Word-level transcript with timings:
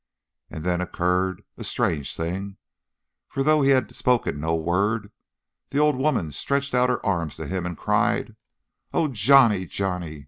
And 0.49 0.63
then 0.63 0.81
occurred 0.81 1.43
a 1.57 1.63
strange 1.63 2.15
thing, 2.15 2.57
for 3.27 3.43
though 3.43 3.61
he 3.61 3.69
had 3.69 3.95
spoken 3.95 4.39
no 4.39 4.55
word, 4.55 5.11
the 5.69 5.77
old 5.77 5.95
woman 5.95 6.31
stretched 6.31 6.73
out 6.73 6.89
her 6.89 7.05
arms 7.05 7.35
to 7.35 7.45
him, 7.45 7.67
and 7.67 7.77
cried, 7.77 8.35
"Oh, 8.95 9.09
Johnny, 9.09 9.67
Johnny! 9.67 10.19